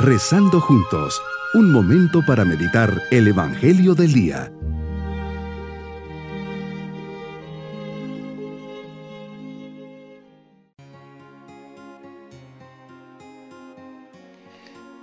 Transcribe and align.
Rezando 0.00 0.60
juntos, 0.60 1.20
un 1.54 1.72
momento 1.72 2.24
para 2.24 2.44
meditar 2.44 3.02
el 3.10 3.26
Evangelio 3.26 3.96
del 3.96 4.12
Día. 4.12 4.52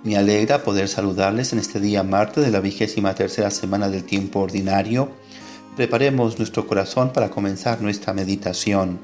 Me 0.02 0.16
alegra 0.16 0.62
poder 0.62 0.88
saludarles 0.88 1.52
en 1.52 1.58
este 1.58 1.78
día 1.78 2.02
martes 2.02 2.42
de 2.42 2.50
la 2.50 2.60
vigésima 2.60 3.14
tercera 3.14 3.50
semana 3.50 3.90
del 3.90 4.04
tiempo 4.04 4.40
ordinario. 4.40 5.10
Preparemos 5.76 6.38
nuestro 6.38 6.66
corazón 6.66 7.12
para 7.12 7.28
comenzar 7.28 7.82
nuestra 7.82 8.14
meditación. 8.14 8.98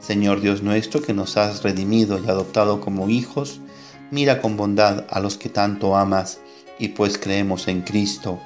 Señor 0.00 0.40
Dios 0.40 0.62
nuestro, 0.62 1.02
que 1.02 1.12
nos 1.12 1.36
has 1.36 1.62
redimido 1.62 2.18
y 2.18 2.26
adoptado 2.26 2.80
como 2.80 3.10
hijos, 3.10 3.60
mira 4.10 4.40
con 4.40 4.56
bondad 4.56 5.04
a 5.10 5.20
los 5.20 5.36
que 5.36 5.48
tanto 5.48 5.96
amas 5.96 6.40
y 6.78 6.88
pues 6.88 7.18
creemos 7.18 7.68
en 7.68 7.82
Cristo. 7.82 8.38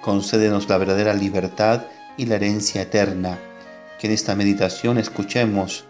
Concédenos 0.00 0.68
la 0.68 0.78
verdadera 0.78 1.14
libertad 1.14 1.84
y 2.16 2.26
la 2.26 2.36
herencia 2.36 2.82
eterna. 2.82 3.38
Que 3.98 4.06
en 4.06 4.14
esta 4.14 4.34
meditación 4.34 4.98
escuchemos 4.98 5.84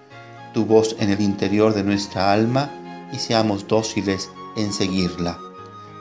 tu 0.52 0.66
voz 0.66 0.96
en 0.98 1.10
el 1.10 1.20
interior 1.20 1.74
de 1.74 1.82
nuestra 1.82 2.32
alma 2.32 2.70
y 3.12 3.18
seamos 3.18 3.66
dóciles 3.66 4.30
en 4.56 4.72
seguirla. 4.72 5.38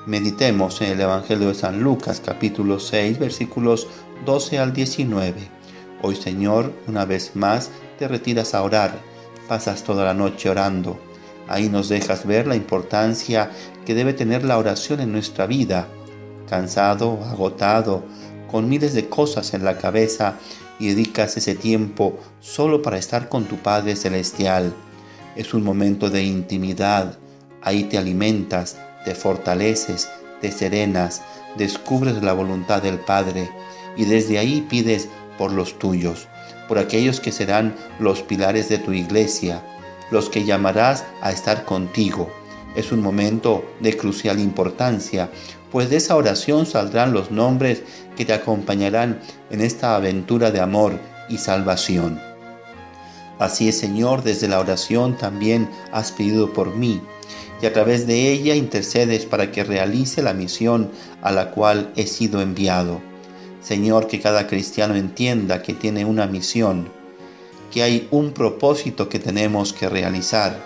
Meditemos 0.05 0.81
en 0.81 0.91
el 0.91 1.01
Evangelio 1.01 1.49
de 1.49 1.55
San 1.55 1.81
Lucas 1.81 2.21
capítulo 2.25 2.79
6 2.79 3.19
versículos 3.19 3.87
12 4.25 4.59
al 4.59 4.73
19. 4.73 5.47
Hoy 6.01 6.15
Señor, 6.15 6.73
una 6.87 7.05
vez 7.05 7.35
más 7.35 7.69
te 7.99 8.07
retiras 8.07 8.55
a 8.55 8.63
orar, 8.63 8.99
pasas 9.47 9.83
toda 9.83 10.03
la 10.03 10.15
noche 10.15 10.49
orando 10.49 11.10
Ahí 11.51 11.67
nos 11.67 11.89
dejas 11.89 12.25
ver 12.25 12.47
la 12.47 12.55
importancia 12.55 13.51
que 13.85 13.93
debe 13.93 14.13
tener 14.13 14.45
la 14.45 14.57
oración 14.57 15.01
en 15.01 15.11
nuestra 15.11 15.47
vida. 15.47 15.85
Cansado, 16.49 17.19
agotado, 17.29 18.05
con 18.49 18.69
miles 18.69 18.93
de 18.93 19.09
cosas 19.09 19.53
en 19.53 19.65
la 19.65 19.77
cabeza 19.77 20.35
y 20.79 20.87
dedicas 20.87 21.35
ese 21.35 21.53
tiempo 21.55 22.17
solo 22.39 22.81
para 22.81 22.97
estar 22.97 23.27
con 23.27 23.43
tu 23.43 23.57
Padre 23.57 23.97
Celestial. 23.97 24.73
Es 25.35 25.53
un 25.53 25.65
momento 25.65 26.09
de 26.09 26.23
intimidad. 26.23 27.17
Ahí 27.61 27.83
te 27.83 27.97
alimentas, 27.97 28.77
te 29.03 29.13
fortaleces, 29.13 30.07
te 30.39 30.53
serenas, 30.53 31.21
descubres 31.57 32.23
la 32.23 32.31
voluntad 32.31 32.81
del 32.81 32.97
Padre 32.97 33.49
y 33.97 34.05
desde 34.05 34.39
ahí 34.39 34.65
pides 34.69 35.09
por 35.37 35.51
los 35.51 35.77
tuyos, 35.77 36.29
por 36.69 36.79
aquellos 36.79 37.19
que 37.19 37.33
serán 37.33 37.75
los 37.99 38.21
pilares 38.21 38.69
de 38.69 38.77
tu 38.77 38.93
iglesia, 38.93 39.61
los 40.11 40.29
que 40.29 40.45
llamarás 40.45 41.05
a 41.21 41.31
estar 41.31 41.65
contigo. 41.65 42.29
Es 42.75 42.91
un 42.91 43.01
momento 43.01 43.65
de 43.79 43.97
crucial 43.97 44.39
importancia, 44.39 45.29
pues 45.71 45.89
de 45.89 45.97
esa 45.97 46.15
oración 46.15 46.65
saldrán 46.65 47.13
los 47.13 47.31
nombres 47.31 47.83
que 48.15 48.25
te 48.25 48.33
acompañarán 48.33 49.19
en 49.49 49.61
esta 49.61 49.95
aventura 49.95 50.51
de 50.51 50.59
amor 50.59 50.99
y 51.29 51.37
salvación. 51.37 52.19
Así 53.39 53.69
es, 53.69 53.79
Señor, 53.79 54.21
desde 54.21 54.47
la 54.47 54.59
oración 54.59 55.17
también 55.17 55.67
has 55.91 56.11
pedido 56.11 56.53
por 56.53 56.75
mí, 56.75 57.01
y 57.61 57.65
a 57.65 57.73
través 57.73 58.05
de 58.05 58.31
ella 58.31 58.55
intercedes 58.55 59.25
para 59.25 59.51
que 59.51 59.63
realice 59.63 60.21
la 60.21 60.33
misión 60.33 60.91
a 61.21 61.31
la 61.31 61.51
cual 61.51 61.91
he 61.95 62.05
sido 62.05 62.41
enviado. 62.41 63.01
Señor, 63.61 64.07
que 64.07 64.19
cada 64.19 64.47
cristiano 64.47 64.95
entienda 64.95 65.61
que 65.61 65.73
tiene 65.73 66.05
una 66.05 66.27
misión, 66.27 66.89
que 67.71 67.81
hay 67.83 68.07
un 68.11 68.33
propósito 68.33 69.07
que 69.07 69.17
tenemos 69.17 69.71
que 69.73 69.89
realizar, 69.89 70.59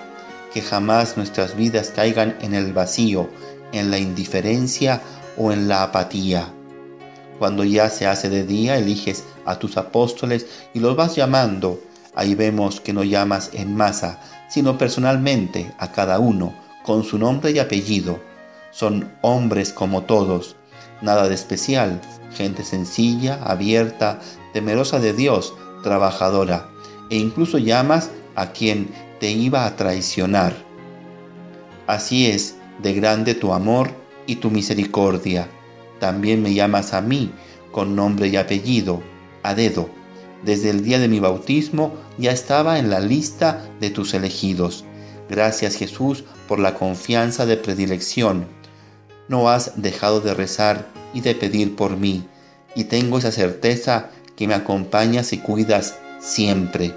que 0.53 0.61
jamás 0.61 1.17
nuestras 1.17 1.55
vidas 1.55 1.93
caigan 1.95 2.35
en 2.41 2.55
el 2.55 2.73
vacío, 2.73 3.29
en 3.71 3.91
la 3.91 3.99
indiferencia 3.99 5.01
o 5.37 5.51
en 5.51 5.67
la 5.67 5.83
apatía. 5.83 6.51
Cuando 7.37 7.63
ya 7.63 7.89
se 7.89 8.07
hace 8.07 8.29
de 8.29 8.43
día, 8.43 8.77
eliges 8.77 9.23
a 9.45 9.59
tus 9.59 9.77
apóstoles 9.77 10.47
y 10.73 10.79
los 10.79 10.95
vas 10.95 11.15
llamando. 11.15 11.79
Ahí 12.15 12.33
vemos 12.33 12.81
que 12.81 12.93
no 12.93 13.03
llamas 13.03 13.51
en 13.53 13.75
masa, 13.75 14.21
sino 14.49 14.77
personalmente 14.77 15.71
a 15.77 15.91
cada 15.91 16.17
uno, 16.19 16.55
con 16.83 17.03
su 17.03 17.19
nombre 17.19 17.51
y 17.51 17.59
apellido. 17.59 18.19
Son 18.71 19.13
hombres 19.21 19.73
como 19.73 20.03
todos, 20.03 20.55
nada 21.01 21.27
de 21.27 21.35
especial, 21.35 22.01
gente 22.35 22.63
sencilla, 22.63 23.39
abierta, 23.43 24.19
temerosa 24.53 24.99
de 24.99 25.13
Dios, 25.13 25.53
trabajadora 25.83 26.69
e 27.09 27.17
incluso 27.17 27.57
llamas 27.57 28.11
a 28.35 28.51
quien 28.51 28.89
te 29.19 29.31
iba 29.31 29.65
a 29.65 29.75
traicionar. 29.75 30.55
Así 31.87 32.27
es 32.27 32.55
de 32.81 32.93
grande 32.93 33.35
tu 33.35 33.53
amor 33.53 33.91
y 34.27 34.37
tu 34.37 34.49
misericordia. 34.49 35.47
También 35.99 36.41
me 36.41 36.53
llamas 36.53 36.93
a 36.93 37.01
mí 37.01 37.31
con 37.71 37.95
nombre 37.95 38.27
y 38.27 38.37
apellido, 38.37 39.01
a 39.43 39.53
dedo. 39.53 39.89
Desde 40.43 40.69
el 40.69 40.83
día 40.83 40.99
de 40.99 41.07
mi 41.07 41.19
bautismo 41.19 41.93
ya 42.17 42.31
estaba 42.31 42.79
en 42.79 42.89
la 42.89 42.99
lista 42.99 43.69
de 43.79 43.89
tus 43.89 44.13
elegidos. 44.13 44.85
Gracias 45.29 45.75
Jesús 45.75 46.23
por 46.47 46.59
la 46.59 46.75
confianza 46.75 47.45
de 47.45 47.57
predilección. 47.57 48.47
No 49.27 49.49
has 49.49 49.81
dejado 49.81 50.21
de 50.21 50.33
rezar 50.33 50.87
y 51.13 51.21
de 51.21 51.33
pedir 51.33 51.75
por 51.75 51.97
mí, 51.97 52.25
y 52.75 52.85
tengo 52.85 53.17
esa 53.17 53.31
certeza 53.31 54.09
que 54.35 54.47
me 54.47 54.53
acompañas 54.53 55.33
y 55.33 55.39
cuidas 55.39 55.95
siempre. 56.25 56.95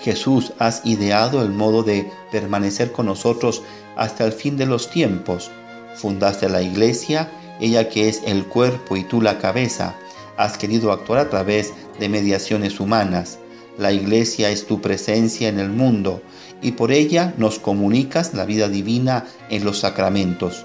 Jesús, 0.00 0.52
has 0.58 0.82
ideado 0.84 1.42
el 1.42 1.50
modo 1.50 1.82
de 1.82 2.10
permanecer 2.30 2.92
con 2.92 3.06
nosotros 3.06 3.62
hasta 3.96 4.24
el 4.24 4.32
fin 4.32 4.56
de 4.56 4.66
los 4.66 4.90
tiempos. 4.90 5.50
Fundaste 5.96 6.48
la 6.48 6.62
iglesia, 6.62 7.30
ella 7.60 7.88
que 7.88 8.08
es 8.08 8.22
el 8.26 8.44
cuerpo 8.44 8.96
y 8.96 9.04
tú 9.04 9.20
la 9.20 9.38
cabeza. 9.38 9.94
Has 10.36 10.58
querido 10.58 10.92
actuar 10.92 11.20
a 11.20 11.30
través 11.30 11.72
de 11.98 12.08
mediaciones 12.08 12.80
humanas. 12.80 13.38
La 13.78 13.92
iglesia 13.92 14.50
es 14.50 14.66
tu 14.66 14.80
presencia 14.80 15.48
en 15.48 15.58
el 15.58 15.70
mundo 15.70 16.22
y 16.62 16.72
por 16.72 16.92
ella 16.92 17.34
nos 17.38 17.58
comunicas 17.58 18.34
la 18.34 18.44
vida 18.44 18.68
divina 18.68 19.26
en 19.48 19.64
los 19.64 19.80
sacramentos. 19.80 20.64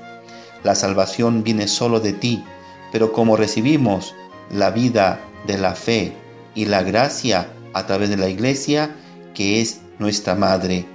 La 0.64 0.76
salvación 0.76 1.44
viene 1.44 1.68
solo 1.68 2.00
de 2.00 2.14
ti, 2.14 2.44
pero 2.92 3.14
como 3.14 3.38
recibimos 3.38 4.14
la 4.52 4.70
vida 4.72 5.22
de 5.48 5.58
la 5.58 5.76
fe 5.76 6.14
y 6.56 6.66
la 6.66 6.84
gracia 6.84 7.50
a 7.74 7.86
través 7.86 8.10
de 8.10 8.18
la 8.18 8.30
iglesia, 8.30 8.96
que 9.34 9.62
es 9.62 9.82
nuestra 10.00 10.36
madre. 10.36 10.86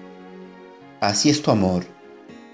Así 1.00 1.31
es 1.31 1.42
tu 1.42 1.50
amor. 1.50 1.84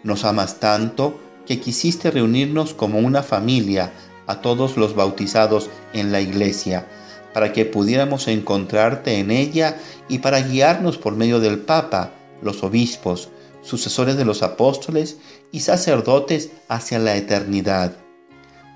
Nos 0.03 0.25
amas 0.25 0.61
tanto 0.61 1.21
que 1.47 1.61
quisiste 1.61 2.11
reunirnos 2.11 2.75
como 2.75 2.99
una 2.99 3.23
familia 3.23 3.93
a 4.27 4.41
todos 4.41 4.77
los 4.77 4.95
bautizados 4.95 5.71
en 5.93 6.13
la 6.13 6.21
iglesia, 6.21 6.87
para 7.35 7.53
que 7.53 7.65
pudiéramos 7.65 8.29
encontrarte 8.29 9.19
en 9.19 9.31
ella 9.31 9.79
y 10.09 10.19
para 10.19 10.41
guiarnos 10.41 10.99
por 10.99 11.17
medio 11.17 11.41
del 11.41 11.59
Papa, 11.59 12.13
los 12.43 12.63
obispos, 12.63 13.31
sucesores 13.63 14.17
de 14.17 14.25
los 14.25 14.43
apóstoles 14.43 15.19
y 15.53 15.61
sacerdotes 15.61 16.51
hacia 16.69 16.99
la 16.99 17.17
eternidad. 17.17 17.97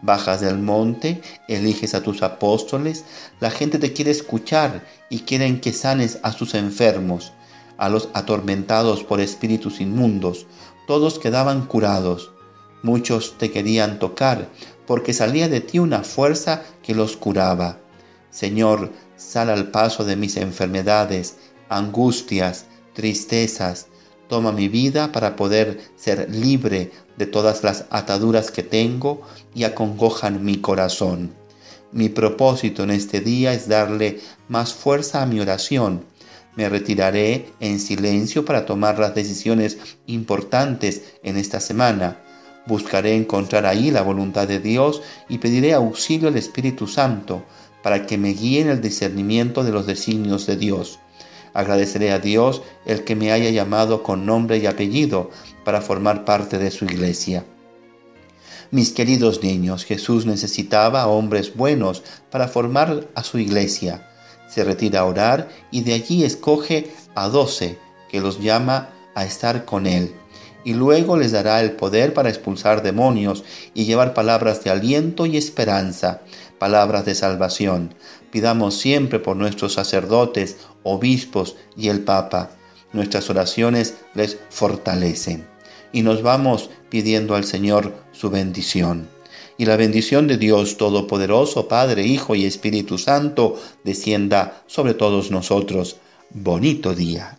Bajas 0.05 0.43
del 0.43 0.59
monte, 0.59 1.23
eliges 1.49 1.95
a 1.95 2.03
tus 2.03 2.23
apóstoles, 2.23 3.07
la 3.41 3.51
gente 3.51 3.79
te 3.79 3.95
quiere 3.95 4.11
escuchar 4.11 4.85
y 5.09 5.21
quieren 5.21 5.63
que 5.63 5.73
sanes 5.73 6.19
a 6.23 6.31
sus 6.31 6.53
enfermos, 6.53 7.33
a 7.79 7.89
los 7.89 8.11
atormentados 8.13 9.03
por 9.03 9.23
espíritus 9.23 9.81
inmundos. 9.81 10.47
Todos 10.87 11.19
quedaban 11.19 11.65
curados. 11.65 12.33
Muchos 12.83 13.39
te 13.39 13.51
querían 13.51 13.99
tocar, 13.99 14.51
porque 14.87 15.15
salía 15.15 15.49
de 15.49 15.63
ti 15.63 15.79
una 15.79 16.05
fuerza 16.05 16.65
que 16.83 16.95
los 16.95 17.17
curaba. 17.17 17.79
Señor, 18.29 18.93
sal 19.17 19.49
al 19.49 19.71
paso 19.71 20.05
de 20.05 20.17
mis 20.17 20.37
enfermedades, 20.37 21.39
angustias, 21.71 22.67
tristezas, 22.93 23.87
Toma 24.29 24.53
mi 24.53 24.69
vida 24.69 25.13
para 25.13 25.37
poder 25.37 25.81
ser 25.97 26.29
libre 26.35 26.91
de 27.17 27.27
todas 27.27 27.63
las 27.63 27.87
ataduras 27.91 28.51
que 28.51 28.63
tengo 28.63 29.23
y 29.55 29.65
acongojan 29.65 30.45
mi 30.45 30.57
corazón. 30.57 31.33
Mi 31.93 32.09
propósito 32.09 32.83
en 32.83 32.91
este 32.91 33.21
día 33.21 33.53
es 33.53 33.69
darle 33.69 34.21
más 34.49 34.75
fuerza 34.75 35.23
a 35.23 35.27
mi 35.27 35.41
oración. 35.41 36.05
Me 36.57 36.69
retiraré 36.69 37.53
en 37.61 37.79
silencio 37.79 38.45
para 38.45 38.67
tomar 38.67 38.99
las 38.99 39.15
decisiones 39.15 39.79
importantes 40.07 41.03
en 41.23 41.37
esta 41.37 41.61
semana. 41.61 42.19
Buscaré 42.67 43.15
encontrar 43.15 43.67
ahí 43.67 43.91
la 43.91 44.03
voluntad 44.03 44.49
de 44.49 44.59
Dios 44.59 45.03
y 45.29 45.39
pediré 45.39 45.75
auxilio 45.75 46.29
al 46.29 46.37
Espíritu 46.37 46.87
Santo 46.87 47.45
para 47.83 48.07
que 48.07 48.17
me 48.17 48.31
guíe 48.31 48.63
en 48.63 48.71
el 48.71 48.81
discernimiento 48.81 49.63
de 49.63 49.73
los 49.73 49.87
designios 49.87 50.47
de 50.47 50.57
Dios. 50.57 50.99
Agradeceré 51.55 52.11
a 52.11 52.19
Dios 52.19 52.63
el 52.85 53.05
que 53.05 53.17
me 53.17 53.33
haya 53.33 53.49
llamado 53.51 54.03
con 54.03 54.27
nombre 54.27 54.59
y 54.59 54.67
apellido 54.67 55.31
para 55.65 55.81
formar 55.81 56.25
parte 56.25 56.59
de 56.59 56.71
su 56.71 56.85
iglesia. 56.85 57.45
Mis 58.71 58.91
queridos 58.91 59.43
niños, 59.43 59.85
Jesús 59.85 60.27
necesitaba 60.27 61.07
hombres 61.07 61.55
buenos 61.55 62.03
para 62.31 62.49
formar 62.49 63.07
a 63.15 63.23
su 63.23 63.39
iglesia. 63.39 64.11
Se 64.49 64.65
retira 64.65 65.01
a 65.01 65.05
orar 65.05 65.49
y 65.71 65.83
de 65.83 65.95
allí 65.95 66.25
escoge 66.25 66.91
a 67.15 67.29
doce 67.29 67.79
que 68.11 68.21
los 68.21 68.41
llama 68.41 68.91
a 69.15 69.25
estar 69.25 69.65
con 69.65 69.87
él. 69.87 70.13
y 70.65 70.73
luego 70.73 71.19
les 71.19 71.33
dará 71.33 71.61
el 71.61 71.73
poder 71.73 72.15
para 72.15 72.31
expulsar 72.31 72.83
demonios 72.83 73.45
y 73.75 73.85
llevar 73.85 74.15
palabras 74.15 74.65
de 74.65 74.71
aliento 74.71 75.27
y 75.27 75.37
esperanza, 75.37 76.23
palabras 76.59 77.05
de 77.05 77.15
salvación. 77.15 77.95
Pidamos 78.31 78.79
siempre 78.79 79.19
por 79.19 79.37
nuestros 79.37 79.75
sacerdotes, 79.75 80.59
obispos 80.83 81.57
y 81.77 81.89
el 81.89 82.01
Papa. 82.01 82.51
Nuestras 82.93 83.29
oraciones 83.31 83.97
les 84.15 84.39
fortalecen. 84.51 85.47
Y 85.93 86.03
nos 86.03 86.23
vamos 86.23 86.71
pidiendo 86.91 87.35
al 87.35 87.45
Señor 87.45 87.95
su 88.13 88.31
bendición. 88.31 89.09
Y 89.57 89.67
la 89.67 89.77
bendición 89.77 90.27
de 90.27 90.37
Dios 90.37 90.77
Todopoderoso, 90.77 91.69
Padre, 91.69 92.05
Hijo 92.07 92.35
y 92.35 92.45
Espíritu 92.45 92.99
Santo, 92.99 93.61
descienda 93.85 94.63
sobre 94.67 94.95
todos 94.95 95.31
nosotros. 95.31 95.97
Bonito 96.31 96.95
día. 96.95 97.39